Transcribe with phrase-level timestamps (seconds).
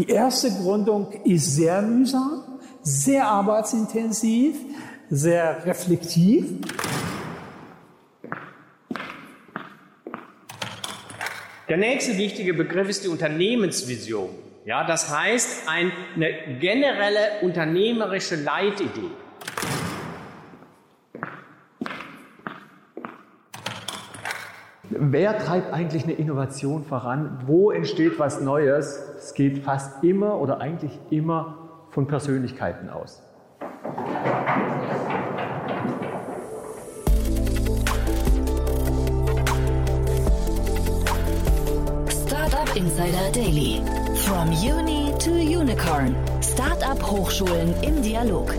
[0.00, 4.56] Die erste Gründung ist sehr mühsam, sehr arbeitsintensiv,
[5.10, 6.46] sehr reflektiv.
[11.68, 14.30] Der nächste wichtige Begriff ist die Unternehmensvision.
[14.64, 15.92] Ja, das heißt eine
[16.60, 19.10] generelle unternehmerische Leitidee.
[25.02, 27.38] Wer treibt eigentlich eine Innovation voran?
[27.46, 29.02] Wo entsteht was Neues?
[29.16, 33.22] Es geht fast immer oder eigentlich immer von Persönlichkeiten aus.
[42.26, 43.80] Startup Insider Daily.
[44.16, 46.14] From Uni to Unicorn.
[46.42, 48.52] Startup Hochschulen im Dialog.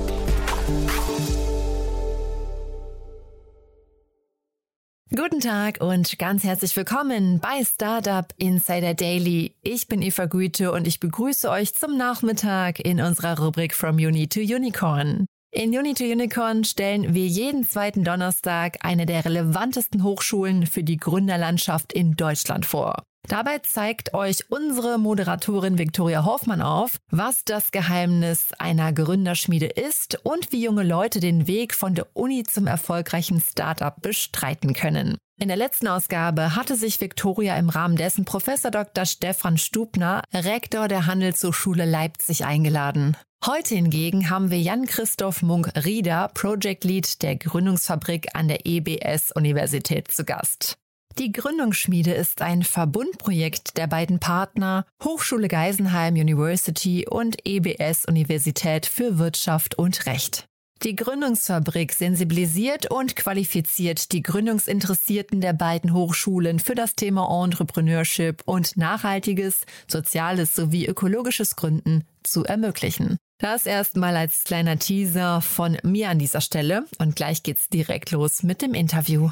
[5.31, 9.55] Guten Tag und ganz herzlich willkommen bei Startup Insider Daily.
[9.62, 14.27] Ich bin Eva Güte und ich begrüße euch zum Nachmittag in unserer Rubrik From Uni
[14.27, 15.27] to Unicorn.
[15.54, 20.96] In Uni to Unicorn stellen wir jeden zweiten Donnerstag eine der relevantesten Hochschulen für die
[20.96, 23.04] Gründerlandschaft in Deutschland vor.
[23.27, 30.54] Dabei zeigt euch unsere Moderatorin Viktoria Hoffmann auf, was das Geheimnis einer Gründerschmiede ist und
[30.54, 35.18] wie junge Leute den Weg von der Uni zum erfolgreichen Startup bestreiten können.
[35.38, 39.05] In der letzten Ausgabe hatte sich Viktoria im Rahmen dessen Professor Dr.
[39.05, 43.18] Stefan Stubner, Rektor der Handelshochschule Leipzig, eingeladen.
[43.43, 50.77] Heute hingegen haben wir Jan-Christoph Munk-Rieder, Project Lead der Gründungsfabrik an der EBS-Universität zu Gast.
[51.17, 59.17] Die Gründungsschmiede ist ein Verbundprojekt der beiden Partner Hochschule Geisenheim University und EBS Universität für
[59.17, 60.45] Wirtschaft und Recht.
[60.83, 68.78] Die Gründungsfabrik sensibilisiert und qualifiziert die Gründungsinteressierten der beiden Hochschulen für das Thema Entrepreneurship und
[68.78, 73.17] nachhaltiges, soziales sowie ökologisches Gründen zu ermöglichen.
[73.41, 78.43] Das erstmal als kleiner Teaser von mir an dieser Stelle und gleich geht's direkt los
[78.43, 79.31] mit dem Interview.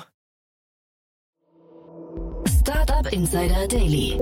[2.60, 4.20] Startup Insider Daily.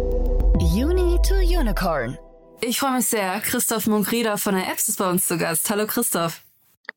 [0.59, 2.17] Uni to Unicorn.
[2.59, 3.39] Ich freue mich sehr.
[3.39, 5.69] Christoph Munkrieder von der Apps ist bei uns zu Gast.
[5.69, 6.41] Hallo Christoph.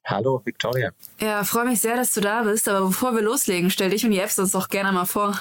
[0.05, 0.91] Hallo Victoria.
[1.21, 2.69] Ja, freue mich sehr, dass du da bist.
[2.69, 5.41] Aber bevor wir loslegen, stell dich und die Apps uns doch gerne mal vor.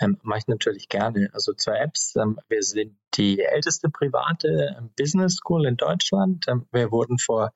[0.00, 1.30] Ähm, Mache ich natürlich gerne.
[1.32, 2.16] Also zwei Apps.
[2.16, 6.46] Ähm, wir sind die älteste private ähm, Business School in Deutschland.
[6.48, 7.52] Ähm, wir wurden vor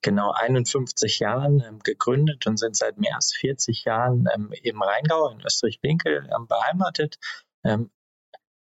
[0.00, 5.28] genau 51 Jahren ähm, gegründet und sind seit mehr als 40 Jahren ähm, im Rheingau
[5.30, 7.18] in Österreich-Winkel beheimatet.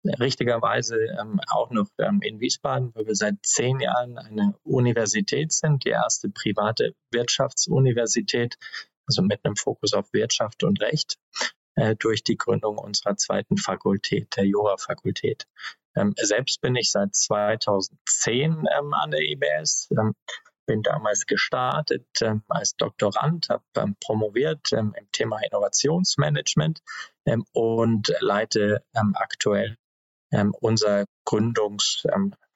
[0.05, 0.97] Richtigerweise
[1.49, 1.89] auch noch
[2.23, 8.57] in Wiesbaden, wo wir seit zehn Jahren eine Universität sind, die erste private Wirtschaftsuniversität,
[9.07, 11.19] also mit einem Fokus auf Wirtschaft und Recht,
[11.77, 15.47] äh, durch die Gründung unserer zweiten Fakultät, der Jura-Fakultät.
[15.95, 20.15] Ähm, selbst bin ich seit 2010 ähm, an der IBS, ähm,
[20.67, 26.83] bin damals gestartet ähm, als Doktorand, habe ähm, promoviert ähm, im Thema Innovationsmanagement
[27.53, 28.85] und leite
[29.15, 29.77] aktuell
[30.61, 32.05] unser Gründungs,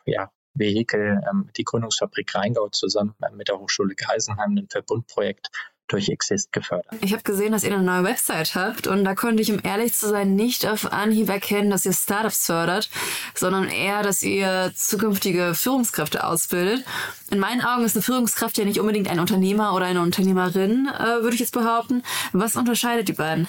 [0.06, 1.20] ja, Vehikel,
[1.56, 5.48] die Gründungsfabrik Rheingau zusammen mit der Hochschule Geisenheim, ein Verbundprojekt
[5.92, 6.86] durch Exist gefördert.
[7.02, 9.92] Ich habe gesehen, dass ihr eine neue Website habt und da konnte ich, um ehrlich
[9.92, 12.90] zu sein, nicht auf Anhieb erkennen, dass ihr Startups fördert,
[13.34, 16.84] sondern eher, dass ihr zukünftige Führungskräfte ausbildet.
[17.30, 21.22] In meinen Augen ist eine Führungskraft ja nicht unbedingt ein Unternehmer oder eine Unternehmerin, äh,
[21.22, 22.02] würde ich jetzt behaupten.
[22.32, 23.48] Was unterscheidet die beiden?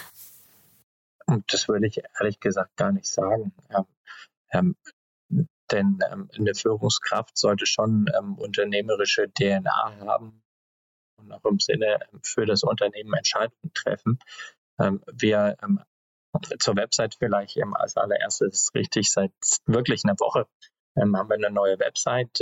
[1.47, 3.53] Das würde ich ehrlich gesagt gar nicht sagen.
[3.69, 3.85] Ja,
[4.51, 4.75] ähm,
[5.71, 10.41] denn ähm, eine Führungskraft sollte schon ähm, unternehmerische DNA haben,
[11.21, 14.19] und auch im Sinne ähm, für das Unternehmen Entscheidungen treffen.
[14.79, 15.81] Ähm, wir ähm,
[16.59, 19.33] zur Website vielleicht als allererstes richtig seit
[19.65, 20.47] wirklich einer Woche
[20.95, 22.39] haben wir eine neue Website.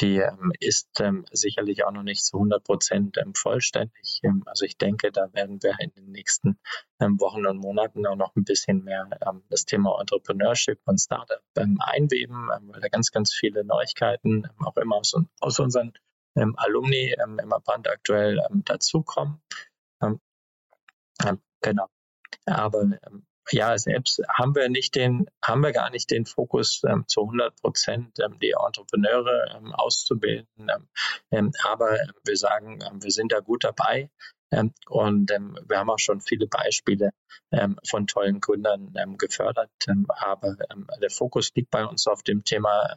[0.00, 0.22] Die
[0.58, 0.88] ist
[1.30, 4.20] sicherlich auch noch nicht zu 100 Prozent vollständig.
[4.46, 6.58] Also ich denke, da werden wir in den nächsten
[6.98, 9.08] Wochen und Monaten auch noch ein bisschen mehr
[9.48, 15.14] das Thema Entrepreneurship und Startup einweben, weil da ganz, ganz viele Neuigkeiten auch immer aus,
[15.40, 15.92] aus unseren
[16.36, 19.40] ähm, Alumni ähm, immer brandaktuell ähm, dazukommen.
[20.02, 20.20] Ähm,
[21.24, 21.88] ähm, genau.
[22.46, 27.04] Aber ähm, ja, Apps haben wir nicht den, haben wir gar nicht den Fokus ähm,
[27.06, 30.46] zu 100 Prozent ähm, die Entrepreneure auszubilden.
[31.64, 34.10] Aber wir sagen, wir sind da gut dabei.
[34.88, 37.10] Und wir haben auch schon viele Beispiele
[37.84, 39.70] von tollen Gründern gefördert.
[40.06, 40.56] aber
[41.02, 42.96] der Fokus liegt bei uns auf dem Thema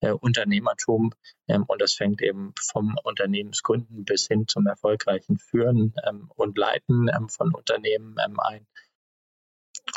[0.00, 1.12] äh, Unternehmertum.
[1.46, 5.94] und das fängt eben vom Unternehmensgründen bis hin zum erfolgreichen Führen
[6.36, 8.66] und Leiten von Unternehmen ein.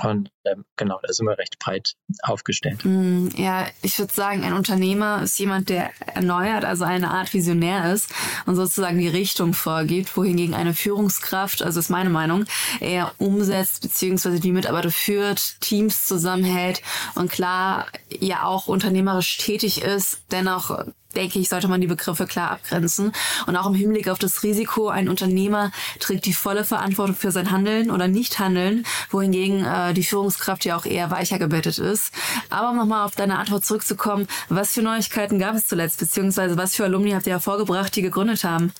[0.03, 1.93] Und ähm, genau, da sind wir recht breit
[2.23, 2.83] aufgestellt.
[2.83, 7.93] Mm, ja, ich würde sagen, ein Unternehmer ist jemand, der erneuert, also eine Art Visionär
[7.93, 8.13] ist
[8.45, 12.45] und sozusagen die Richtung vorgibt, wohingegen eine Führungskraft, also ist meine Meinung,
[12.79, 16.81] eher umsetzt beziehungsweise die Mitarbeiter führt, Teams zusammenhält
[17.15, 20.85] und klar ja auch unternehmerisch tätig ist, dennoch
[21.15, 23.11] denke ich, sollte man die Begriffe klar abgrenzen.
[23.47, 27.51] Und auch im Hinblick auf das Risiko, ein Unternehmer trägt die volle Verantwortung für sein
[27.51, 32.13] Handeln oder Nicht-Handeln, wohingegen äh, die Führungskraft ja auch eher weicher gebettet ist.
[32.49, 36.75] Aber um nochmal auf deine Antwort zurückzukommen, was für Neuigkeiten gab es zuletzt, beziehungsweise was
[36.75, 38.73] für Alumni habt ihr hervorgebracht, die gegründet haben?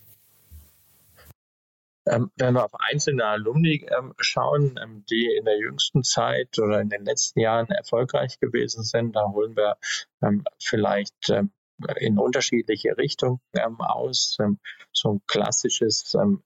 [2.07, 6.81] Ähm, wenn wir auf einzelne Alumni ähm, schauen, ähm, die in der jüngsten Zeit oder
[6.81, 9.78] in den letzten Jahren erfolgreich gewesen sind, da holen wir
[10.24, 11.51] ähm, vielleicht ähm,
[11.98, 14.38] in unterschiedliche Richtungen ähm, aus.
[14.39, 14.60] Ähm,
[14.92, 16.44] so ein klassisches ähm,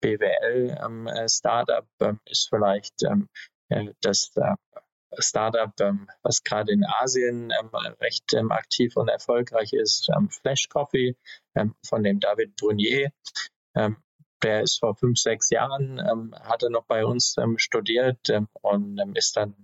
[0.00, 3.28] BWL-Startup ähm, ähm, ist vielleicht ähm,
[3.68, 4.54] äh, das äh,
[5.20, 5.72] Startup,
[6.22, 7.50] was gerade in Asien
[7.98, 11.16] recht aktiv und erfolgreich ist, Flash Coffee
[11.82, 13.10] von dem David Brunier.
[13.74, 15.98] der ist vor fünf, sechs Jahren,
[16.42, 18.30] hat er noch bei uns studiert
[18.60, 19.56] und ist dann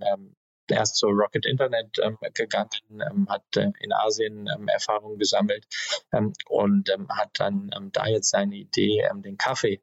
[0.71, 5.67] erst zur Rocket Internet ähm, gegangen, ähm, hat äh, in Asien ähm, Erfahrungen gesammelt
[6.13, 9.81] ähm, und ähm, hat dann ähm, da jetzt seine Idee, den Kaffee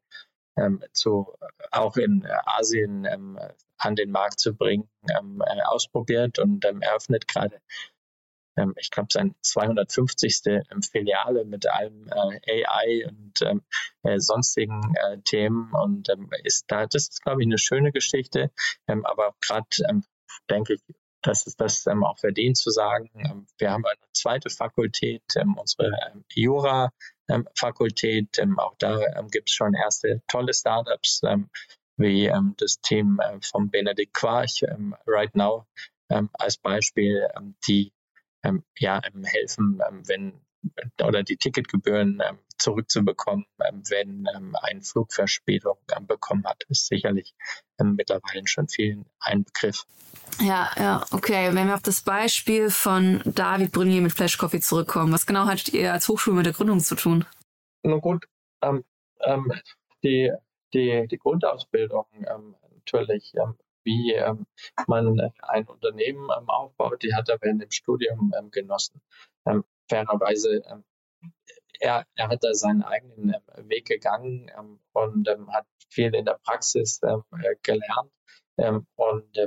[0.92, 1.32] zu,
[1.70, 7.58] auch in Asien an den Markt zu bringen, äh, ausprobiert und eröffnet gerade
[8.76, 10.42] ich glaube, sein 250.
[10.90, 13.40] Filiale mit allem äh, AI und
[14.02, 18.50] äh, sonstigen äh, Themen und ähm, ist da, das ist, glaube ich, eine schöne Geschichte.
[18.88, 20.04] Ähm, aber gerade ähm,
[20.48, 20.80] denke ich,
[21.22, 23.10] dass es das ähm, auch verdient zu sagen.
[23.14, 28.38] Ähm, wir haben eine zweite Fakultät, ähm, unsere ähm, Jura-Fakultät.
[28.38, 31.22] Ähm, auch da ähm, gibt es schon erste tolle Startups,
[31.96, 34.64] wie das Team äh, von Benedikt Quarch,
[35.06, 35.66] Right Now,
[36.08, 37.28] als Beispiel,
[37.66, 37.92] die
[38.78, 40.40] ja, helfen, wenn
[41.02, 42.22] oder die Ticketgebühren
[42.58, 44.26] zurückzubekommen, wenn
[44.62, 45.76] ein Flugverspätung
[46.06, 47.34] bekommen hat, ist sicherlich
[47.78, 49.84] mittlerweile schon vielen ein Begriff.
[50.40, 51.50] Ja, ja, okay.
[51.52, 55.72] Wenn wir auf das Beispiel von David Brunier mit Flash Coffee zurückkommen, was genau hattet
[55.72, 57.24] ihr als Hochschule mit der Gründung zu tun?
[57.82, 58.26] Nun gut,
[58.62, 58.84] ähm,
[59.20, 59.52] ähm,
[60.02, 60.32] die,
[60.72, 64.46] die, die Grundausbildung ähm, natürlich, ähm, wie ähm,
[64.86, 69.00] man ein Unternehmen ähm, aufbaut, die hat er während dem Studium genossen.
[69.88, 70.62] Fairerweise,
[71.80, 73.34] er, er hat da seinen eigenen
[73.68, 74.50] Weg gegangen
[74.92, 77.00] und hat viel in der Praxis
[77.62, 78.12] gelernt.
[78.96, 79.38] und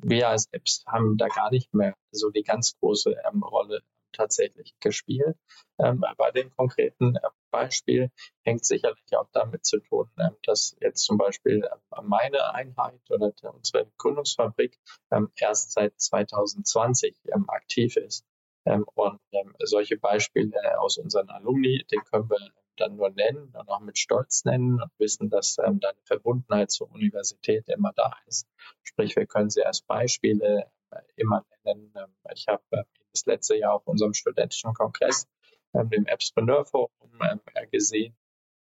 [0.00, 4.74] wir als Apps haben da gar nicht mehr so die ganz große ähm, Rolle tatsächlich
[4.80, 5.36] gespielt.
[5.78, 8.10] Ähm, bei dem konkreten äh, Beispiel
[8.44, 13.32] hängt sicherlich auch damit zu tun, ähm, dass jetzt zum Beispiel äh, meine Einheit oder
[13.52, 14.78] unsere Gründungsfabrik
[15.10, 18.24] ähm, erst seit 2020 ähm, aktiv ist.
[18.68, 19.18] Ähm, und
[19.60, 24.44] solche Beispiele aus unseren Alumni, den können wir dann nur nennen und auch mit Stolz
[24.44, 28.46] nennen und wissen, dass ähm, deine Verbundenheit zur Universität immer da ist.
[28.82, 31.92] Sprich, wir können sie als Beispiele äh, immer nennen.
[31.96, 35.26] Ähm, ich habe äh, das letzte Jahr auf unserem studentischen Kongress,
[35.74, 36.90] ähm, dem Appspreneur Forum,
[37.22, 38.14] ähm, gesehen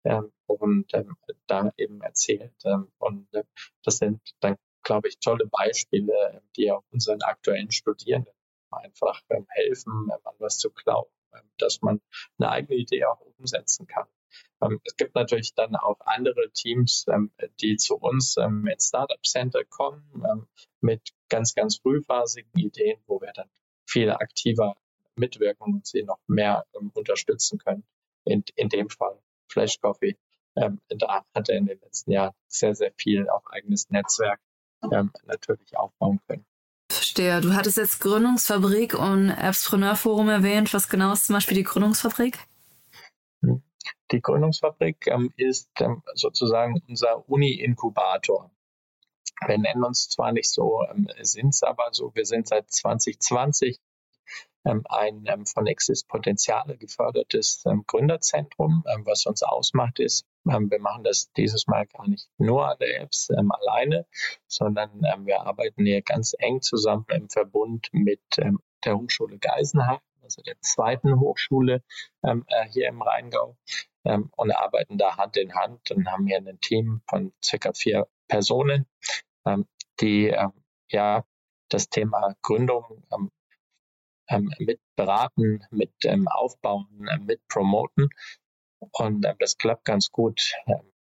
[0.04, 1.16] ähm, und ähm,
[1.48, 2.54] da eben erzählt.
[2.66, 3.44] Ähm, und äh,
[3.84, 8.34] das sind dann, glaube ich, tolle Beispiele, die auch unseren aktuellen Studierenden
[8.78, 12.02] einfach ähm, helfen, an was zu glauben ähm, dass man
[12.38, 14.07] eine eigene Idee auch umsetzen kann.
[14.62, 17.31] Ähm, es gibt natürlich dann auch andere Teams, ähm,
[17.62, 20.47] die zu uns ins Startup Center kommen
[20.81, 23.50] mit ganz, ganz frühphasigen Ideen, wo wir dann
[23.86, 24.76] viel aktiver
[25.16, 27.83] mitwirken und sie noch mehr unterstützen können.
[28.26, 30.18] In, in dem Fall Flash Coffee.
[30.56, 34.40] da hat er in den letzten Jahren sehr, sehr viel auf eigenes Netzwerk
[34.81, 36.45] natürlich aufbauen können.
[37.14, 37.42] Verstehe.
[37.42, 40.74] Du hattest jetzt Gründungsfabrik und Appspreneur Forum erwähnt.
[40.74, 42.40] Was genau ist zum Beispiel die Gründungsfabrik?
[44.12, 48.50] Die Gründungsfabrik ähm, ist ähm, sozusagen unser Uni-Inkubator.
[49.46, 53.78] Wir nennen uns zwar nicht so, ähm, sind es aber so, wir sind seit 2020
[53.78, 53.84] ähm,
[54.64, 58.84] ein ähm, von Exist Potenziale gefördertes ähm, Gründerzentrum.
[59.06, 63.30] was uns ausmacht, ist, wir machen das dieses Mal gar nicht nur an der Apps
[63.30, 64.06] alleine,
[64.48, 70.60] sondern wir arbeiten hier ganz eng zusammen im Verbund mit der Hochschule Geisenheim, also der
[70.60, 71.82] zweiten Hochschule
[72.24, 72.36] äh,
[72.72, 73.58] hier im Rheingau,
[74.04, 78.86] und arbeiten da Hand in Hand und haben hier ein Team von circa vier Personen,
[80.02, 80.36] die
[80.90, 81.24] ja
[81.70, 83.04] das Thema Gründung
[84.33, 88.09] ähm, mit beraten, mit ähm, aufbauen, äh, mit promoten.
[88.92, 90.54] Und äh, das klappt ganz gut.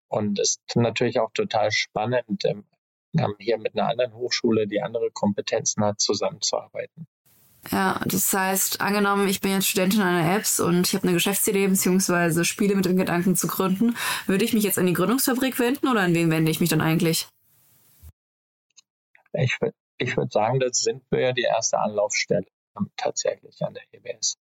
[0.08, 2.64] Und es ist natürlich auch total spannend, ähm,
[3.38, 7.06] hier mit einer anderen Hochschule, die andere Kompetenzen hat, zusammenzuarbeiten.
[7.70, 11.66] Ja, das heißt, angenommen, ich bin jetzt Studentin einer Apps und ich habe eine Geschäftsidee
[11.66, 12.44] bzw.
[12.44, 16.00] Spiele mit dem Gedanken zu gründen, würde ich mich jetzt an die Gründungsfabrik wenden oder
[16.00, 17.26] an wen wende ich mich dann eigentlich?
[19.32, 19.56] Ich,
[19.98, 22.53] ich würde sagen, das sind wir ja die erste Anlaufstelle ähm,
[22.96, 24.38] tatsächlich an der EBS.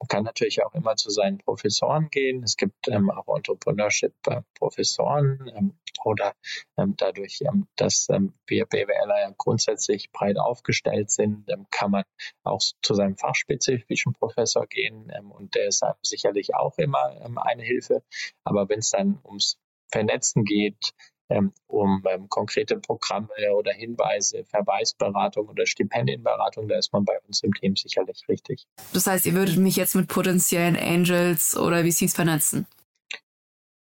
[0.00, 2.42] Man kann natürlich auch immer zu seinen Professoren gehen.
[2.42, 6.34] Es gibt ähm, auch Entrepreneurship-Professoren ähm, oder
[6.76, 12.04] ähm, dadurch, ähm, dass ähm, wir BWLer ja grundsätzlich breit aufgestellt sind, kann man
[12.42, 18.02] auch zu seinem fachspezifischen Professor gehen und der ist sicherlich auch immer eine Hilfe.
[18.44, 19.58] Aber wenn es dann ums
[19.90, 27.04] Vernetzen geht, ähm, um ähm, konkrete Programme oder Hinweise, Verweisberatung oder Stipendienberatung, da ist man
[27.04, 28.66] bei uns im Team sicherlich richtig.
[28.92, 32.66] Das heißt, ihr würdet mich jetzt mit potenziellen Angels oder VCs vernetzen?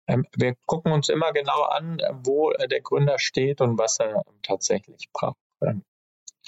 [0.07, 4.23] Ähm, wir gucken uns immer genau an, wo äh, der Gründer steht und was er
[4.43, 5.39] tatsächlich braucht.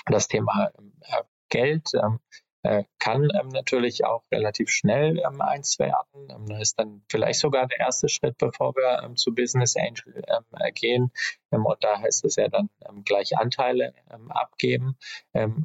[0.07, 0.73] Das Thema
[1.49, 2.01] Geld äh,
[2.99, 6.29] kann ähm, natürlich auch relativ schnell ähm, eins werden.
[6.31, 10.23] Ähm, das ist dann vielleicht sogar der erste Schritt, bevor wir ähm, zu Business Angel
[10.29, 11.11] ähm, gehen.
[11.51, 12.69] Ähm, und da heißt es ja dann
[13.05, 13.95] gleich Anteile
[14.29, 14.97] abgeben.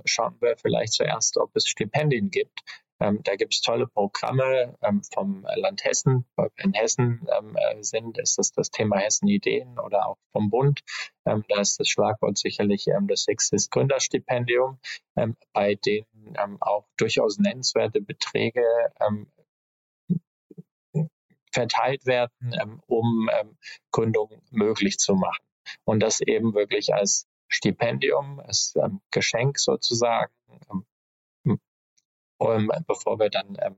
[0.06, 2.62] schauen wir vielleicht zuerst, ob es Stipendien gibt.
[3.00, 6.26] Ähm, da gibt es tolle Programme ähm, vom Land Hessen.
[6.58, 10.82] In Hessen ähm, äh, sind, ist das das Thema Hessen Ideen oder auch vom Bund.
[11.24, 14.80] da ist das Schlagwort sicherlich das Exist Gründerstipendium,
[15.54, 18.64] bei denen auch durchaus nennenswerte Beträge
[21.52, 23.30] verteilt werden, um
[23.92, 25.44] Gründung möglich zu machen.
[25.84, 28.74] Und das eben wirklich als Stipendium, als
[29.12, 30.32] Geschenk sozusagen
[32.40, 33.76] ähm, bevor wir dann ähm,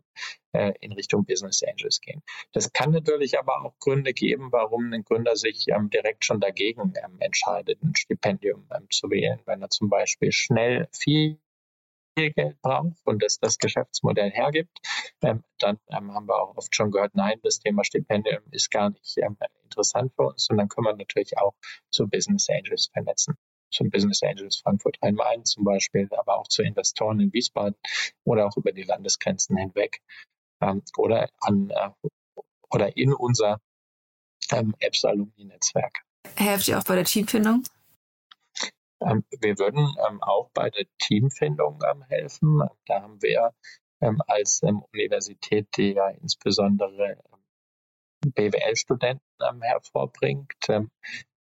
[0.54, 2.22] äh, in Richtung Business Angels gehen.
[2.54, 6.94] Das kann natürlich aber auch Gründe geben, warum ein Gründer sich ähm, direkt schon dagegen
[7.04, 11.40] ähm, entscheidet, ein Stipendium ähm, zu wählen, wenn er zum Beispiel schnell viel
[12.16, 14.78] Geld braucht und es das Geschäftsmodell hergibt,
[15.22, 18.90] ähm, dann ähm, haben wir auch oft schon gehört, nein, das Thema Stipendium ist gar
[18.90, 20.50] nicht ähm, interessant für uns.
[20.50, 21.54] Und dann können wir natürlich auch
[21.92, 23.38] zu Business Angels vernetzen
[23.72, 27.76] zum Business Angels Frankfurt Rhein-Main zum Beispiel, aber auch zu Investoren in Wiesbaden
[28.24, 30.02] oder auch über die Landesgrenzen hinweg
[30.62, 31.90] ähm, oder an äh,
[32.72, 33.60] oder in unser
[34.52, 36.04] ähm, Apps Alumni Netzwerk.
[36.36, 37.64] Helft ihr auch bei der Teamfindung?
[39.02, 42.62] Ähm, wir würden ähm, auch bei der Teamfindung ähm, helfen.
[42.86, 43.54] Da haben wir
[44.02, 47.18] ähm, als Universität, die ja insbesondere
[48.26, 50.68] BWL-Studenten hervorbringt,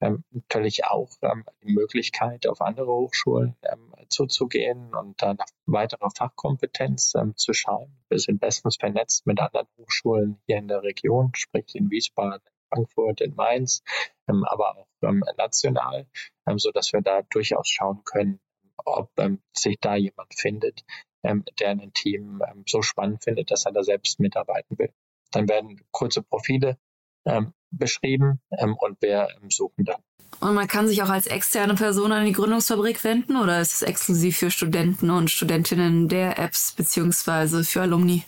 [0.03, 6.10] ähm, natürlich auch ähm, die Möglichkeit, auf andere Hochschulen ähm, zuzugehen und dann nach weiterer
[6.12, 7.95] Fachkompetenz ähm, zu schauen.
[8.10, 13.22] Wir sind bestens vernetzt mit anderen Hochschulen hier in der Region, sprich in Wiesbaden, Frankfurt,
[13.22, 13.81] in Mainz,
[14.27, 16.05] ähm, aber auch ähm, national,
[16.57, 18.41] so dass wir da durchaus schauen können,
[18.86, 19.12] ob
[19.53, 20.83] sich da jemand findet,
[21.24, 24.91] der ein Team so spannend findet, dass er da selbst mitarbeiten will.
[25.31, 26.77] Dann werden kurze Profile
[27.25, 30.01] ähm, beschrieben ähm, und wir ähm, suchen dann.
[30.39, 33.81] Und man kann sich auch als externe Person an die Gründungsfabrik wenden oder ist es
[33.81, 38.23] exklusiv für Studenten und Studentinnen der Apps beziehungsweise für Alumni?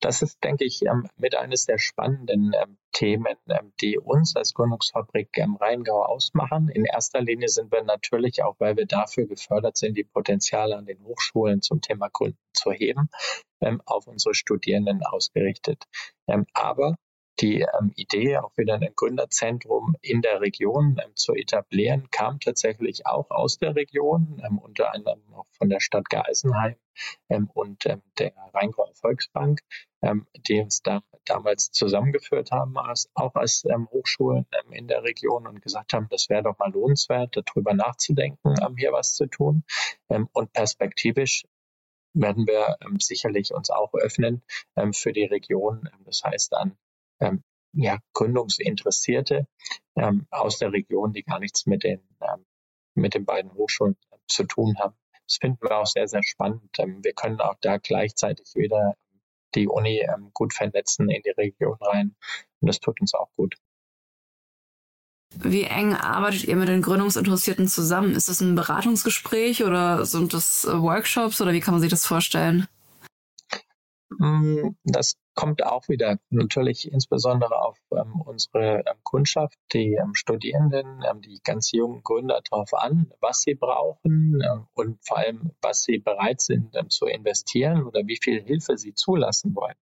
[0.00, 4.54] Das ist, denke ich, ähm, mit eines der spannenden ähm, Themen, ähm, die uns als
[4.54, 6.68] Gründungsfabrik im Rheingau ausmachen.
[6.68, 10.86] In erster Linie sind wir natürlich auch, weil wir dafür gefördert sind, die Potenziale an
[10.86, 13.10] den Hochschulen zum Thema Gründen zu heben,
[13.86, 15.84] auf unsere Studierenden ausgerichtet.
[16.54, 16.94] Aber
[17.40, 23.06] die ähm, Idee, auch wieder ein Gründerzentrum in der Region ähm, zu etablieren, kam tatsächlich
[23.06, 26.76] auch aus der Region, ähm, unter anderem auch von der Stadt Geisenheim
[27.28, 29.60] ähm, und ähm, der Rheingauer Volksbank,
[30.02, 35.62] ähm, die uns da damals zusammengeführt haben, als, auch als Hochschulen in der Region und
[35.62, 39.64] gesagt haben, das wäre doch mal lohnenswert, darüber nachzudenken, hier was zu tun.
[40.08, 41.44] und perspektivisch
[42.14, 44.42] werden wir sicherlich uns auch öffnen
[44.92, 45.90] für die Region.
[46.06, 46.78] das heißt, an
[47.20, 49.46] ähm, ja, Gründungsinteressierte
[49.96, 52.44] ähm, aus der Region, die gar nichts mit den, ähm,
[52.94, 54.94] mit den beiden Hochschulen äh, zu tun haben.
[55.26, 56.70] Das finden wir auch sehr, sehr spannend.
[56.78, 58.94] Ähm, wir können auch da gleichzeitig wieder
[59.54, 62.16] die Uni ähm, gut vernetzen in die Region rein.
[62.60, 63.56] Und das tut uns auch gut.
[65.34, 68.14] Wie eng arbeitet ihr mit den Gründungsinteressierten zusammen?
[68.14, 72.66] Ist das ein Beratungsgespräch oder sind das Workshops oder wie kann man sich das vorstellen?
[74.18, 81.04] Mm, das kommt auch wieder natürlich insbesondere auf ähm, unsere ähm, Kundschaft, die ähm, Studierenden,
[81.08, 85.84] ähm, die ganz jungen Gründer darauf an, was sie brauchen ähm, und vor allem, was
[85.84, 89.76] sie bereit sind ähm, zu investieren oder wie viel Hilfe sie zulassen wollen.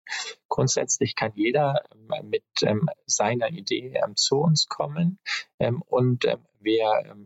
[0.49, 1.82] Grundsätzlich kann jeder
[2.23, 2.44] mit
[3.06, 5.18] seiner Idee zu uns kommen
[5.88, 6.26] und
[6.61, 7.16] wir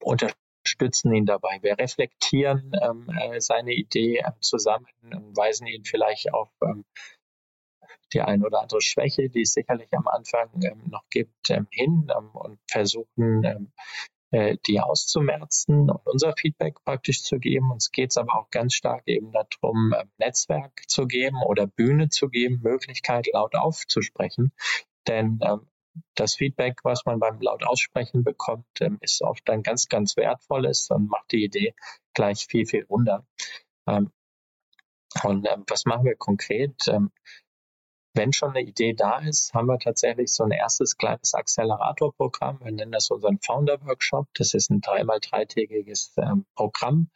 [0.00, 1.58] unterstützen ihn dabei.
[1.62, 4.86] Wir reflektieren ähm, äh, seine Idee ähm, zusammen,
[5.34, 6.84] weisen ihn vielleicht auf ähm,
[8.12, 12.08] die ein oder andere Schwäche, die es sicherlich am Anfang ähm, noch gibt, ähm, hin
[12.16, 13.72] ähm, und versuchen, ähm,
[14.32, 17.70] äh, die auszumerzen und unser Feedback praktisch zu geben.
[17.70, 22.08] Uns geht es aber auch ganz stark eben darum, ähm, Netzwerk zu geben oder Bühne
[22.08, 24.52] zu geben, Möglichkeit laut aufzusprechen.
[25.06, 25.68] Denn ähm,
[26.14, 30.88] das Feedback, was man beim laut aussprechen bekommt, ähm, ist oft ein ganz, ganz wertvolles
[30.90, 31.74] und macht die Idee
[32.14, 33.26] gleich viel, viel runder.
[33.86, 34.10] Ähm,
[35.24, 36.88] und ähm, was machen wir konkret?
[38.14, 42.60] Wenn schon eine Idee da ist, haben wir tatsächlich so ein erstes kleines Accelerator-Programm.
[42.62, 44.28] Wir nennen das unseren Founder-Workshop.
[44.34, 46.14] Das ist ein dreimal dreitägiges
[46.54, 47.10] Programm,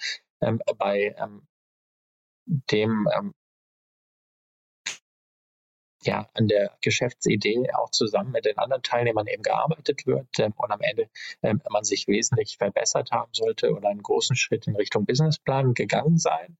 [0.79, 1.15] bei
[2.47, 3.07] dem
[6.07, 10.71] ja, an der Geschäftsidee auch zusammen mit den anderen Teilnehmern eben gearbeitet wird ähm, und
[10.71, 11.09] am Ende
[11.43, 16.19] ähm, man sich wesentlich verbessert haben sollte oder einen großen Schritt in Richtung Businessplan gegangen
[16.19, 16.57] sein.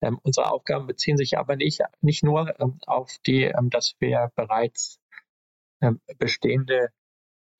[0.00, 4.30] Ähm, unsere Aufgaben beziehen sich aber nicht, nicht nur ähm, auf die, ähm, dass wir
[4.36, 5.00] bereits
[5.80, 6.90] ähm, bestehende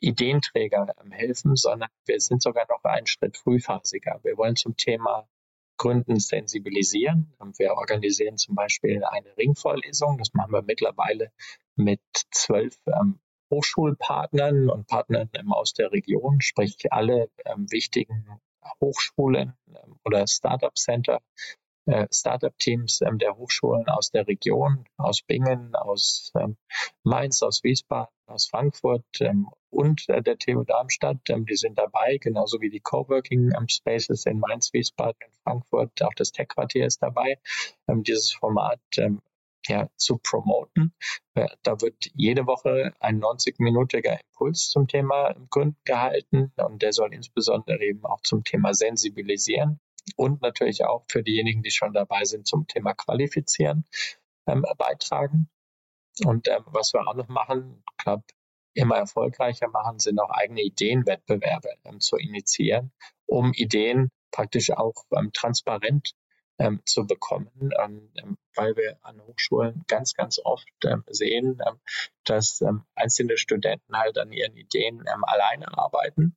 [0.01, 4.21] Ideenträger helfen, sondern wir sind sogar noch einen Schritt frühphasiger.
[4.23, 5.29] Wir wollen zum Thema
[5.77, 7.33] Gründen sensibilisieren.
[7.57, 10.19] Wir organisieren zum Beispiel eine Ringvorlesung.
[10.19, 11.33] Das machen wir mittlerweile
[11.77, 18.41] mit zwölf ähm, Hochschulpartnern und Partnern ähm, aus der Region, sprich alle ähm, wichtigen
[18.81, 21.21] Hochschulen ähm, oder Startup Center,
[21.89, 26.57] äh, Startup-Teams ähm, der Hochschulen aus der Region, aus Bingen, aus ähm,
[27.03, 29.05] Mainz, aus Wiesbaden, aus Frankfurt
[29.71, 34.27] und äh, der TU Darmstadt, ähm, die sind dabei, genauso wie die Coworking ähm, Spaces
[34.27, 37.39] in Mainz, Wiesbaden, in Frankfurt, auch das Tech-Quartier ist dabei,
[37.89, 39.21] ähm, dieses Format ähm,
[39.67, 40.95] ja, zu promoten.
[41.35, 47.15] Äh, da wird jede Woche ein 90-minütiger Impuls zum Thema Gründen gehalten und der soll
[47.15, 49.81] insbesondere eben auch zum Thema Sensibilisieren
[50.17, 53.85] und natürlich auch für diejenigen, die schon dabei sind, zum Thema Qualifizieren
[54.47, 55.49] ähm, beitragen.
[56.25, 58.25] Und ähm, was wir auch noch machen, ich glaube,
[58.75, 62.93] immer erfolgreicher machen, sind auch eigene Ideenwettbewerbe ähm, zu initiieren,
[63.27, 66.13] um Ideen praktisch auch ähm, transparent
[66.59, 70.69] ähm, zu bekommen, ähm, weil wir an Hochschulen ganz, ganz oft
[71.09, 71.61] sehen,
[72.25, 72.65] dass
[72.97, 76.37] einzelne Studenten halt an ihren Ideen alleine arbeiten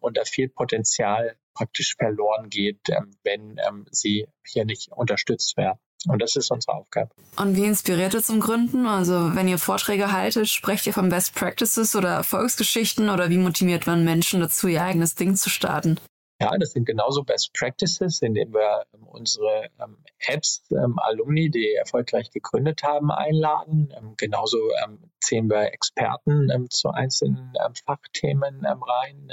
[0.00, 2.80] und da viel Potenzial praktisch verloren geht,
[3.24, 3.58] wenn
[3.90, 5.78] sie hier nicht unterstützt werden.
[6.08, 7.10] Und das ist unsere Aufgabe.
[7.36, 8.86] Und wie inspiriert ihr zum Gründen?
[8.86, 13.86] Also wenn ihr Vorträge haltet, sprecht ihr von Best Practices oder Erfolgsgeschichten oder wie motiviert
[13.86, 15.98] man Menschen dazu, ihr eigenes Ding zu starten?
[16.40, 21.72] Ja, das sind genauso Best Practices, indem wir ähm, unsere ähm, Apps, ähm, Alumni, die
[21.72, 23.88] erfolgreich gegründet haben, einladen.
[23.96, 27.54] Ähm, genauso ähm, zählen wir Experten ähm, zu einzelnen
[27.86, 29.30] Fachthemen rein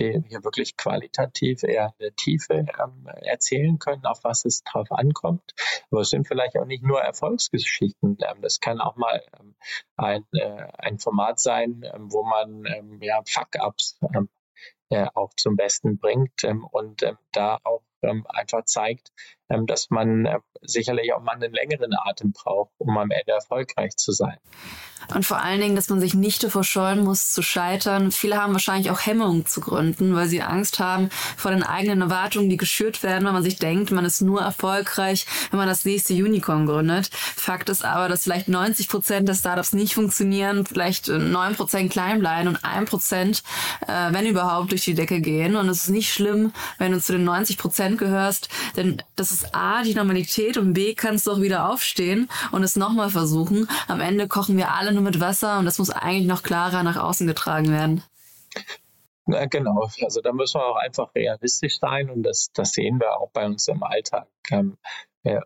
[0.00, 4.90] die hier wirklich qualitativ eher in der Tiefe ähm, erzählen können, auf was es drauf
[4.90, 5.54] ankommt.
[5.90, 8.18] Aber es sind vielleicht auch nicht nur Erfolgsgeschichten.
[8.20, 9.54] Ähm, das kann auch mal ähm,
[9.96, 14.28] ein, äh, ein Format sein, ähm, wo man ähm, ja, Fuck-Ups ähm,
[14.88, 19.12] äh, auch zum Besten bringt und da auch einfach zeigt,
[19.66, 24.12] dass man äh, sicherlich auch mal einen längeren Atem braucht, um am Ende erfolgreich zu
[24.12, 24.38] sein.
[25.14, 28.12] Und vor allen Dingen, dass man sich nicht davor scheuen muss zu scheitern.
[28.12, 32.48] Viele haben wahrscheinlich auch Hemmungen zu gründen, weil sie Angst haben vor den eigenen Erwartungen,
[32.48, 36.14] die geschürt werden, weil man sich denkt, man ist nur erfolgreich, wenn man das nächste
[36.14, 37.10] Unicorn gründet.
[37.12, 42.20] Fakt ist aber, dass vielleicht 90 Prozent der Startups nicht funktionieren, vielleicht 9 Prozent klein
[42.20, 43.42] bleiben und 1 Prozent,
[43.86, 45.56] äh, wenn überhaupt, durch die Decke gehen.
[45.56, 49.39] Und es ist nicht schlimm, wenn du zu den 90 Prozent gehörst, denn das ist
[49.52, 53.68] A, die Normalität und B, kannst du auch wieder aufstehen und es nochmal versuchen.
[53.88, 56.96] Am Ende kochen wir alle nur mit Wasser und das muss eigentlich noch klarer nach
[56.96, 58.02] außen getragen werden.
[59.26, 63.18] Ja, genau, also da müssen wir auch einfach realistisch sein und das, das sehen wir
[63.18, 64.26] auch bei uns im Alltag.
[64.50, 64.76] Ähm,
[65.22, 65.42] ja,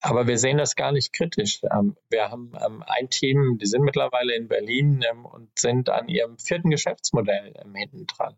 [0.00, 1.60] aber wir sehen das gar nicht kritisch.
[1.72, 6.08] Ähm, wir haben ähm, ein Team, die sind mittlerweile in Berlin ähm, und sind an
[6.08, 8.36] ihrem vierten Geschäftsmodell hinten dran,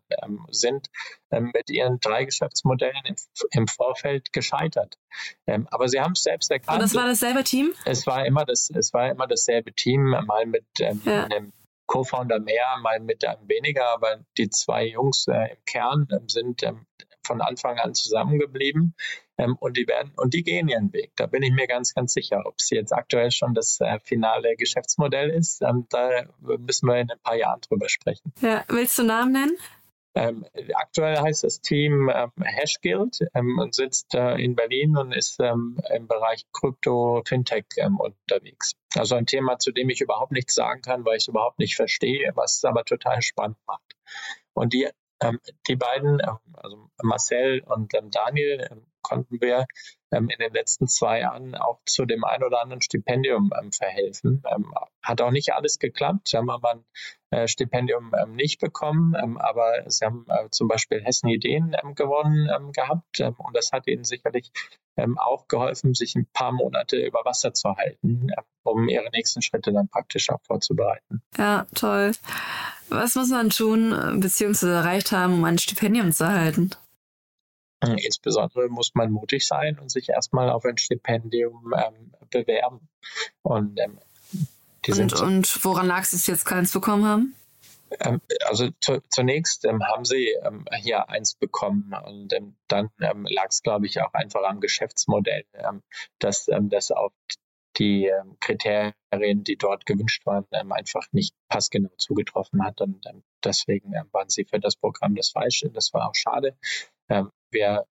[0.49, 0.87] sind
[1.29, 3.01] mit ihren drei Geschäftsmodellen
[3.51, 4.97] im, Vorfeld gescheitert.
[5.45, 6.77] aber sie haben es selbst erkannt.
[6.77, 7.73] Und das war dasselbe Team?
[7.85, 11.23] Es war immer das, es war immer dasselbe Team, mal mit ja.
[11.23, 11.53] einem
[11.85, 16.63] Co-Founder mehr, mal mit einem weniger, aber die zwei Jungs äh, im Kern sind
[17.23, 18.95] von Anfang an zusammengeblieben
[19.37, 21.11] ähm, und die werden und die gehen ihren Weg.
[21.15, 22.41] Da bin ich mir ganz, ganz sicher.
[22.45, 27.09] Ob es jetzt aktuell schon das äh, finale Geschäftsmodell ist, ähm, da müssen wir in
[27.09, 28.33] ein paar Jahren drüber sprechen.
[28.41, 29.57] Ja, willst du Namen nennen?
[30.13, 35.39] Ähm, aktuell heißt das Team ähm, Hashguild ähm, und sitzt äh, in Berlin und ist
[35.39, 38.73] ähm, im Bereich Krypto, Fintech ähm, unterwegs.
[38.95, 41.77] Also ein Thema, zu dem ich überhaupt nichts sagen kann, weil ich es überhaupt nicht
[41.77, 43.95] verstehe, was es aber total spannend macht.
[44.53, 44.89] Und die,
[45.67, 46.21] die beiden,
[46.53, 49.65] also Marcel und Daniel, konnten wir
[50.13, 54.43] in den letzten zwei Jahren auch zu dem ein oder anderen Stipendium verhelfen.
[55.01, 56.27] hat auch nicht alles geklappt.
[56.27, 56.85] Sie haben aber ein
[57.31, 61.95] äh, Stipendium ähm, nicht bekommen, ähm, aber sie haben äh, zum Beispiel Hessen Ideen ähm,
[61.95, 64.51] gewonnen ähm, gehabt ähm, und das hat ihnen sicherlich
[64.97, 68.27] ähm, auch geholfen, sich ein paar Monate über Wasser zu halten,
[68.63, 71.21] um ihre nächsten Schritte dann praktisch auch vorzubereiten.
[71.37, 72.11] Ja, toll.
[72.89, 74.67] Was muss man tun äh, bzw.
[74.67, 76.71] erreicht haben, um ein Stipendium zu erhalten?
[77.81, 81.73] Insbesondere muss man mutig sein und sich erstmal auf ein Stipendium
[82.29, 82.87] bewerben.
[83.41, 83.79] Und
[84.87, 87.35] und, und woran lag es, dass Sie jetzt keins bekommen haben?
[87.99, 93.25] Ähm, also zu, zunächst ähm, haben sie ähm, hier eins bekommen und ähm, dann ähm,
[93.29, 95.83] lag es, glaube ich, auch einfach am Geschäftsmodell, ähm,
[96.19, 97.11] dass das auf
[97.77, 103.05] die Kriterien, die dort gewünscht waren, einfach nicht passgenau zugetroffen hat und
[103.45, 105.69] deswegen waren sie für das Programm das Falsche.
[105.69, 106.57] Das war auch schade.
[107.51, 107.85] Wir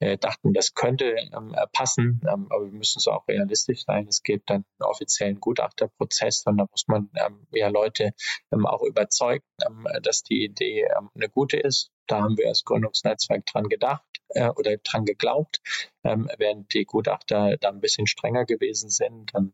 [0.00, 4.06] äh, dachten, das könnte ähm, äh, passen, ähm, aber wir müssen es auch realistisch sein.
[4.08, 8.12] Es gibt dann einen offiziellen Gutachterprozess und da muss man ähm, ja Leute
[8.52, 11.90] ähm, auch überzeugen, ähm, dass die Idee ähm, eine gute ist.
[12.06, 15.60] Da haben wir als Gründungsnetzwerk dran gedacht äh, oder dran geglaubt,
[16.04, 19.32] ähm, während die Gutachter da ein bisschen strenger gewesen sind.
[19.36, 19.52] Ähm,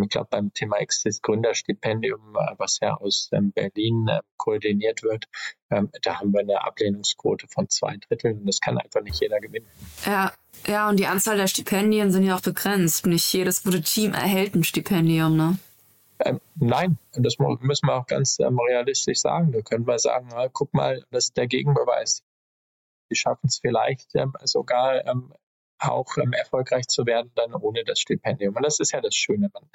[0.00, 5.26] ich glaube, beim Thema Exist Gründerstipendium, äh, was ja aus ähm, Berlin äh, koordiniert wird,
[5.70, 9.40] ähm, da haben wir eine Ablehnungsquote von zwei Dritteln und das kann einfach nicht jeder
[9.40, 9.66] gewinnen.
[10.06, 10.32] Ja,
[10.66, 13.06] ja, und die Anzahl der Stipendien sind ja auch begrenzt.
[13.06, 15.58] Nicht jedes gute Team erhält ein Stipendium, ne?
[16.24, 19.52] Ähm, nein, das müssen wir auch ganz ähm, realistisch sagen.
[19.52, 22.24] Da können wir sagen, na, guck mal, das ist der Gegenbeweis.
[23.10, 25.32] Die schaffen es vielleicht ähm, sogar ähm,
[25.78, 28.56] auch ähm, erfolgreich zu werden, dann ohne das Stipendium.
[28.56, 29.70] Und das ist ja das Schöne, man,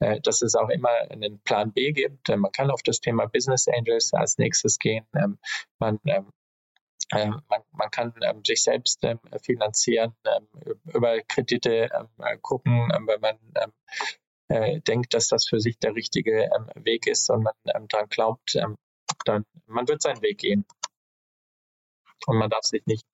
[0.00, 2.28] äh, dass es auch immer einen Plan B gibt.
[2.28, 5.06] Äh, man kann auf das Thema Business Angels als nächstes gehen.
[5.14, 5.38] Ähm,
[5.78, 6.22] man äh,
[7.12, 10.48] man, man, kann ähm, sich selbst ähm, finanzieren, ähm,
[10.92, 11.88] über Kredite
[12.42, 13.38] gucken, wenn man
[14.48, 18.54] äh, denkt, dass das für sich der richtige ähm, Weg ist und ähm, daran glaubt,
[18.56, 18.76] ähm,
[19.24, 20.64] dann man wird seinen Weg gehen.
[22.26, 23.06] Und man darf sich nicht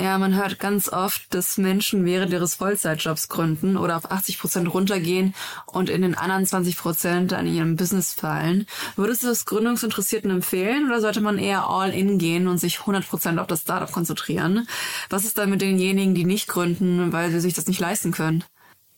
[0.00, 4.72] ja, man hört ganz oft, dass Menschen während ihres Vollzeitjobs gründen oder auf 80 Prozent
[4.72, 5.34] runtergehen
[5.66, 8.66] und in den anderen 20 Prozent an ihrem Business fallen.
[8.94, 13.08] Würdest du das Gründungsinteressierten empfehlen oder sollte man eher all in gehen und sich 100
[13.08, 14.68] Prozent auf das Startup konzentrieren?
[15.10, 18.44] Was ist dann mit denjenigen, die nicht gründen, weil sie sich das nicht leisten können?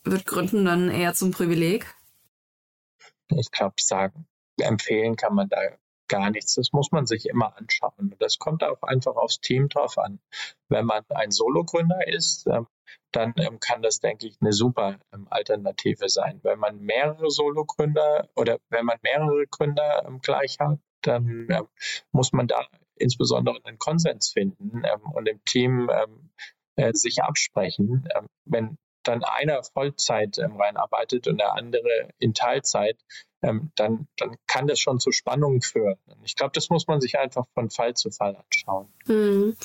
[0.03, 1.93] Wird Gründen dann eher zum Privileg?
[3.29, 4.27] Ich glaube, sagen,
[4.59, 5.57] empfehlen kann man da
[6.11, 6.55] gar nichts.
[6.55, 8.15] Das muss man sich immer anschauen.
[8.19, 10.19] Das kommt auch einfach aufs Team drauf an.
[10.67, 12.67] Wenn man ein Sologründer ist, ähm,
[13.13, 16.41] dann ähm, kann das, denke ich, eine super ähm, Alternative sein.
[16.43, 21.47] Wenn man mehrere Sologründer oder wenn man mehrere Gründer gleich hat, dann
[22.11, 24.83] muss man da insbesondere einen Konsens finden
[25.13, 25.89] und im Team
[26.75, 28.07] äh, sich absprechen.
[28.45, 32.97] wenn dann einer Vollzeit ähm, reinarbeitet und der andere in Teilzeit,
[33.43, 35.95] ähm, dann, dann kann das schon zu Spannungen führen.
[36.23, 38.87] Ich glaube, das muss man sich einfach von Fall zu Fall anschauen.
[39.07, 39.55] Mhm.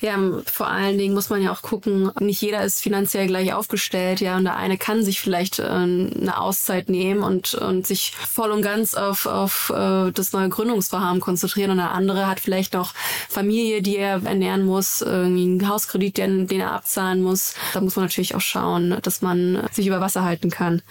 [0.00, 4.20] Ja, vor allen Dingen muss man ja auch gucken, nicht jeder ist finanziell gleich aufgestellt,
[4.20, 8.50] ja, und der eine kann sich vielleicht äh, eine Auszeit nehmen und, und sich voll
[8.50, 12.94] und ganz auf, auf äh, das neue Gründungsvorhaben konzentrieren und der andere hat vielleicht noch
[13.28, 17.54] Familie, die er ernähren muss, irgendwie einen Hauskredit, den, den er abzahlen muss.
[17.72, 20.82] Da muss man natürlich auch schauen, dass man sich über Wasser halten kann.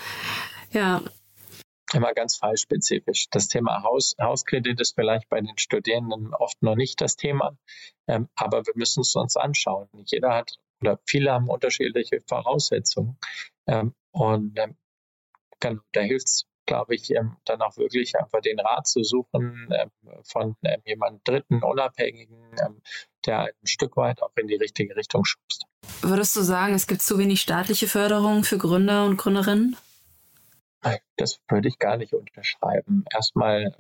[0.72, 1.02] Ja,
[1.94, 3.28] immer ganz fallspezifisch.
[3.32, 7.58] Das Thema Haus, Hauskredit ist vielleicht bei den Studierenden oft noch nicht das Thema,
[8.08, 9.90] ähm, aber wir müssen es uns anschauen.
[10.06, 13.18] Jeder hat oder viele haben unterschiedliche Voraussetzungen
[13.68, 14.76] ähm, und ähm,
[15.60, 19.70] kann, da hilft es, glaube ich, ähm, dann auch wirklich einfach den Rat zu suchen
[19.72, 19.92] ähm,
[20.24, 22.56] von ähm, jemand Dritten, Unabhängigen,
[23.26, 25.66] der ein Stück weit auch in die richtige Richtung schubst.
[26.02, 29.78] Würdest du sagen, es gibt zu wenig staatliche Förderung für Gründer und Gründerinnen?
[31.16, 33.06] Das würde ich gar nicht unterschreiben.
[33.14, 33.76] Erstmal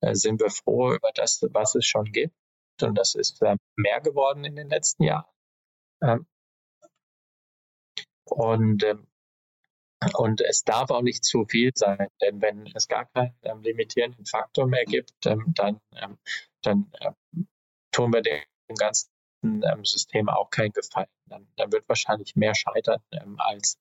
[0.00, 2.34] äh, sind wir froh über das, was es schon gibt.
[2.82, 5.30] Und das ist äh, mehr geworden in den letzten Jahren.
[6.02, 6.26] Ähm,
[8.24, 9.06] und, ähm,
[10.14, 14.26] und es darf auch nicht zu viel sein, denn wenn es gar keinen ähm, limitierenden
[14.26, 16.18] Faktor mehr gibt, ähm, dann, ähm,
[16.62, 17.48] dann ähm,
[17.92, 18.42] tun wir dem
[18.76, 19.08] Ganzen
[19.42, 21.08] ähm, System auch keinen Gefallen.
[21.26, 23.78] Dann, dann wird wahrscheinlich mehr scheitern ähm, als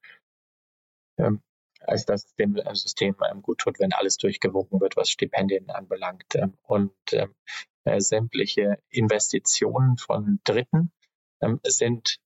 [1.18, 1.42] ähm,
[1.84, 5.70] als dass es dem äh, System ähm, gut tut, wenn alles durchgewunken wird, was Stipendien
[5.70, 6.36] anbelangt.
[6.36, 7.34] Ähm, und ähm,
[7.84, 10.92] äh, sämtliche Investitionen von Dritten
[11.64, 12.20] sind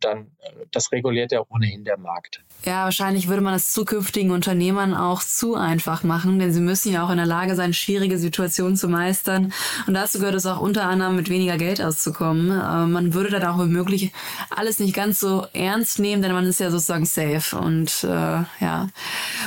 [0.00, 2.42] dann, äh, das reguliert ja ohnehin der Markt.
[2.64, 7.04] Ja, wahrscheinlich würde man es zukünftigen Unternehmern auch zu einfach machen, denn sie müssen ja
[7.04, 9.52] auch in der Lage sein, schwierige Situationen zu meistern.
[9.86, 12.50] Und dazu gehört es auch unter anderem mit weniger Geld auszukommen.
[12.50, 14.12] Äh, man würde dann auch womöglich
[14.50, 17.56] alles nicht ganz so ernst nehmen, denn man ist ja sozusagen safe.
[17.56, 18.88] Und äh, ja.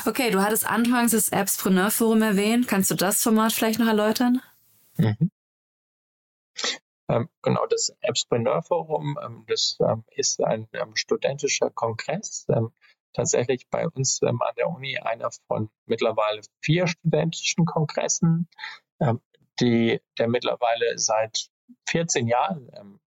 [0.05, 2.67] Okay, du hattest anfangs das Appspreneur Forum erwähnt.
[2.67, 4.41] Kannst du das Format vielleicht noch erläutern?
[4.97, 5.29] Mhm.
[7.13, 12.47] Ähm, genau, das Appspreneur Forum, ähm, das ähm, ist ein studentischer Kongress.
[13.15, 18.49] Tatsächlich bei uns an der Uni einer von mittlerweile vier studentischen Kongressen,
[19.59, 21.51] die, der mittlerweile seit
[21.89, 22.99] 14 Jahren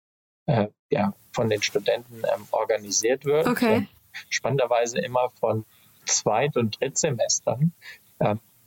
[0.45, 3.47] äh, ja, von den Studenten organisiert wird.
[3.47, 3.87] Okay.
[4.29, 5.65] spannenderweise immer von
[6.05, 7.73] Zweit- und Drittsemestern,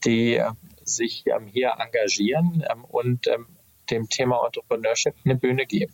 [0.04, 0.42] die
[0.82, 3.28] sich hier engagieren und
[3.90, 5.92] dem Thema Entrepreneurship eine Bühne geben.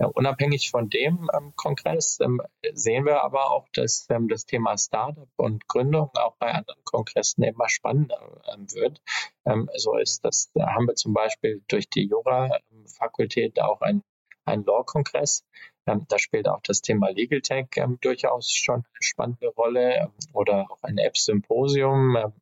[0.00, 2.40] Ja, unabhängig von dem ähm, Kongress ähm,
[2.72, 7.44] sehen wir aber auch, dass ähm, das Thema Startup und Gründung auch bei anderen Kongressen
[7.44, 9.00] immer spannender ähm, wird.
[9.46, 14.02] Ähm, so ist das, da haben wir zum Beispiel durch die Jura-Fakultät auch ein,
[14.44, 15.44] ein Law-Kongress.
[15.86, 17.68] Ähm, da spielt auch das Thema Legal Tech
[18.00, 22.32] durchaus schon eine spannende Rolle oder auch ein App-Symposium,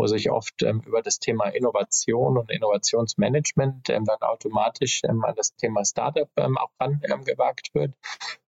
[0.00, 5.34] wo sich oft ähm, über das Thema Innovation und Innovationsmanagement ähm, dann automatisch ähm, an
[5.36, 7.94] das Thema Startup ähm, auch rangewagt ähm, wird.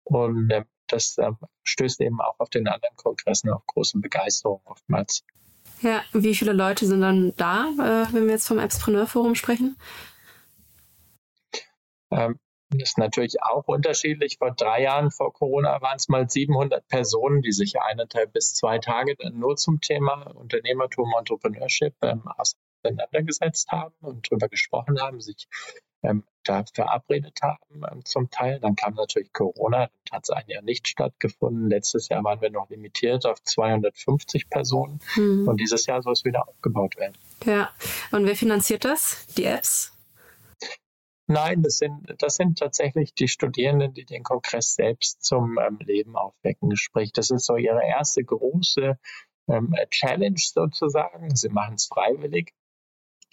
[0.05, 1.17] Und ähm, das
[1.63, 5.23] stößt eben auch auf den anderen Kongressen auf große Begeisterung oftmals.
[5.81, 9.75] Ja, wie viele Leute sind dann da, äh, wenn wir jetzt vom Appspreneur Forum sprechen?
[12.79, 14.37] Das ist natürlich auch unterschiedlich.
[14.37, 18.79] Vor drei Jahren vor Corona waren es mal 700 Personen, die sich eineinhalb bis zwei
[18.79, 22.23] Tage dann nur zum Thema Unternehmertum, Entrepreneurship ähm,
[22.83, 25.47] auseinandergesetzt haben und darüber gesprochen haben, sich
[26.03, 28.59] ähm, da verabredet haben ähm, zum Teil.
[28.59, 31.69] Dann kam natürlich Corona, dann hat es ein Jahr nicht stattgefunden.
[31.69, 35.47] Letztes Jahr waren wir noch limitiert auf 250 Personen mhm.
[35.47, 37.17] und dieses Jahr soll es wieder aufgebaut werden.
[37.45, 37.69] Ja,
[38.11, 39.25] und wer finanziert das?
[39.37, 39.92] Die Apps?
[41.33, 46.15] Nein, das sind, das sind tatsächlich die Studierenden, die den Kongress selbst zum ähm, Leben
[46.15, 46.75] aufwecken.
[46.75, 48.99] Sprich, das ist so ihre erste große
[49.47, 51.35] ähm, Challenge sozusagen.
[51.35, 52.53] Sie machen es freiwillig.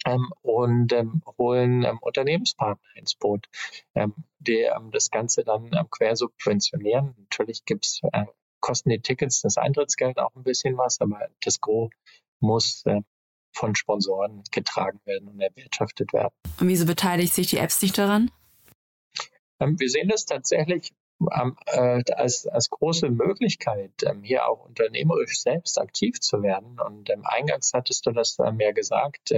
[0.03, 3.47] Ähm, und ähm, holen ähm, Unternehmenspartner ins Boot,
[3.93, 7.13] ähm, die das Ganze dann quer subventionieren.
[7.19, 8.25] Natürlich gibt's äh,
[8.61, 11.91] kosten die Tickets, das Eintrittsgeld auch ein bisschen was, aber das Gros
[12.39, 13.01] muss äh,
[13.53, 16.33] von Sponsoren getragen werden und erwirtschaftet werden.
[16.59, 18.31] Und wieso beteiligt sich die Apps nicht daran?
[19.59, 20.93] Ähm, wir sehen das tatsächlich
[21.31, 26.79] ähm, äh, als, als große Möglichkeit, ähm, hier auch unternehmerisch selbst aktiv zu werden.
[26.79, 29.31] Und eingangs hattest du das ja gesagt,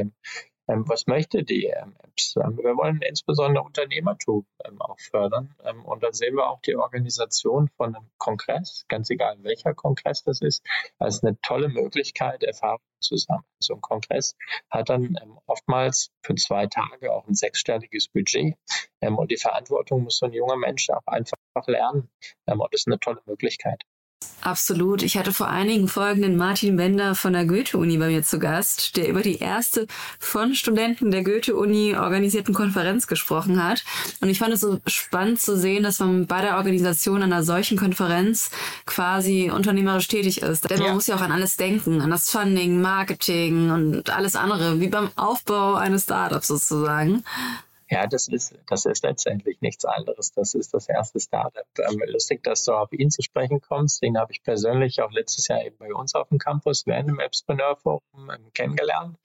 [0.67, 2.35] was möchte die Apps?
[2.35, 4.45] wir wollen insbesondere Unternehmertum
[4.79, 5.55] auch fördern.
[5.85, 10.41] und da sehen wir auch die Organisation von einem Kongress, ganz egal welcher Kongress das
[10.41, 10.65] ist,
[10.99, 13.43] als eine tolle Möglichkeit, Erfahrungen zu sammeln.
[13.59, 14.35] So ein Kongress
[14.69, 18.55] hat dann oftmals für zwei Tage auch ein sechsstelliges Budget.
[19.01, 22.09] und die Verantwortung muss so ein junger Mensch auch einfach lernen.
[22.45, 23.83] und das ist eine tolle Möglichkeit.
[24.43, 25.03] Absolut.
[25.03, 28.97] Ich hatte vor einigen Folgen den Martin Bender von der Goethe-Uni bei mir zu Gast,
[28.97, 29.87] der über die erste
[30.19, 33.85] von Studenten der Goethe-Uni organisierten Konferenz gesprochen hat.
[34.19, 37.77] Und ich fand es so spannend zu sehen, dass man bei der Organisation einer solchen
[37.77, 38.51] Konferenz
[38.85, 40.69] quasi unternehmerisch tätig ist.
[40.69, 40.93] Denn man ja.
[40.93, 45.09] muss ja auch an alles denken, an das Funding, Marketing und alles andere, wie beim
[45.15, 47.23] Aufbau eines Startups sozusagen.
[47.93, 50.31] Ja, das ist, das ist letztendlich nichts anderes.
[50.31, 51.67] Das ist das erste Startup.
[51.77, 54.01] Ähm, lustig, dass du auf ihn zu sprechen kommst.
[54.01, 57.19] Den habe ich persönlich auch letztes Jahr eben bei uns auf dem Campus während dem
[57.19, 59.17] Appspreneur Forum ähm, kennengelernt.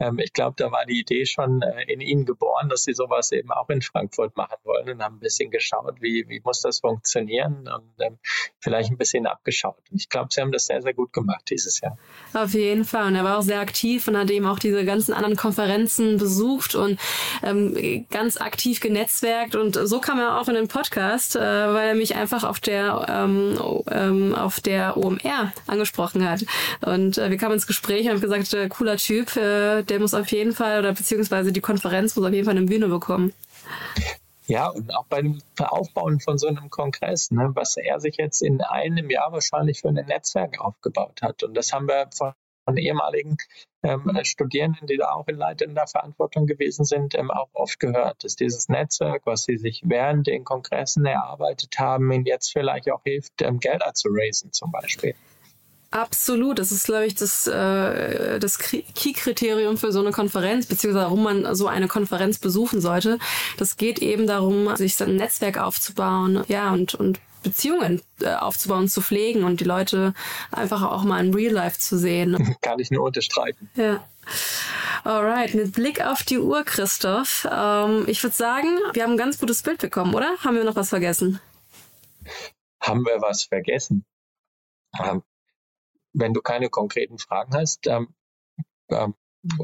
[0.00, 3.30] Ähm, ich glaube, da war die Idee schon äh, in ihnen geboren, dass sie sowas
[3.32, 6.80] eben auch in Frankfurt machen wollen und haben ein bisschen geschaut, wie, wie muss das
[6.80, 8.18] funktionieren und ähm,
[8.58, 9.82] vielleicht ein bisschen abgeschaut.
[9.90, 11.96] Und ich glaube, sie haben das sehr, sehr gut gemacht dieses Jahr.
[12.34, 13.06] Auf jeden Fall.
[13.06, 16.74] Und er war auch sehr aktiv und hat eben auch diese ganzen anderen Konferenzen besucht
[16.74, 16.98] und
[17.42, 21.94] ähm, ganz aktiv genetzwerkt und so kam er auch in den Podcast, äh, weil er
[21.94, 23.58] mich einfach auf der ähm,
[23.90, 26.46] ähm, auf der OMR angesprochen hat
[26.80, 30.14] und äh, wir kamen ins Gespräch und haben gesagt, äh, cooler Typ, äh, der muss
[30.14, 33.34] auf jeden Fall oder beziehungsweise die Konferenz muss auf jeden Fall eine Bühne bekommen.
[34.46, 38.40] Ja, und auch bei dem Aufbauen von so einem Kongress, ne, was er sich jetzt
[38.40, 41.42] in einem Jahr wahrscheinlich für ein Netzwerk aufgebaut hat.
[41.42, 42.32] Und das haben wir von
[42.66, 43.36] von ehemaligen
[43.82, 48.34] ähm, Studierenden, die da auch in leitender Verantwortung gewesen sind, ähm, auch oft gehört, dass
[48.34, 53.40] dieses Netzwerk, was sie sich während den Kongressen erarbeitet haben, ihnen jetzt vielleicht auch hilft,
[53.42, 55.14] ähm, Gelder zu raisen zum Beispiel.
[55.92, 56.58] Absolut.
[56.58, 61.54] Das ist, glaube ich, das, äh, das Key-Kriterium für so eine Konferenz, beziehungsweise warum man
[61.54, 63.18] so eine Konferenz besuchen sollte.
[63.56, 68.88] Das geht eben darum, sich so ein Netzwerk aufzubauen, ja, und, und Beziehungen äh, aufzubauen,
[68.88, 70.14] zu pflegen und die Leute
[70.50, 72.56] einfach auch mal in Real Life zu sehen.
[72.60, 73.70] Kann ich nur unterstreichen.
[73.74, 74.04] Ja.
[75.04, 77.46] Alright, mit Blick auf die Uhr, Christoph.
[77.50, 80.36] Ähm, ich würde sagen, wir haben ein ganz gutes Bild bekommen, oder?
[80.40, 81.40] Haben wir noch was vergessen?
[82.80, 84.04] Haben wir was vergessen?
[85.00, 85.22] Ähm,
[86.12, 88.14] wenn du keine konkreten Fragen hast, ähm,
[88.90, 89.14] ähm,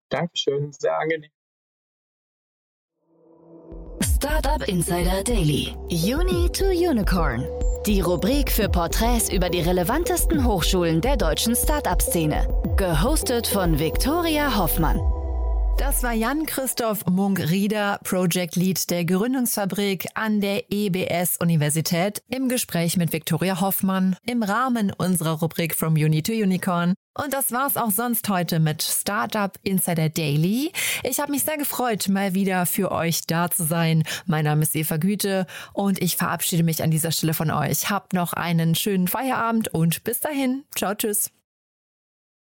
[0.09, 1.31] Dankeschön, sehr angenehm.
[4.31, 5.75] Startup Insider Daily.
[5.91, 7.45] Uni to Unicorn.
[7.85, 12.47] Die Rubrik für Porträts über die relevantesten Hochschulen der deutschen Startup-Szene.
[12.77, 15.01] Gehostet von Viktoria Hoffmann.
[15.81, 23.63] Das war Jan-Christoph Munk-Rieder, Project Lead der Gründungsfabrik an der EBS-Universität, im Gespräch mit Viktoria
[23.63, 26.93] Hoffmann im Rahmen unserer Rubrik From Uni to Unicorn.
[27.17, 30.71] Und das war's auch sonst heute mit Startup Insider Daily.
[31.03, 34.05] Ich habe mich sehr gefreut, mal wieder für euch da zu sein.
[34.27, 37.89] Mein Name ist Eva Güte und ich verabschiede mich an dieser Stelle von euch.
[37.89, 40.65] Habt noch einen schönen Feierabend und bis dahin.
[40.77, 41.31] Ciao, tschüss.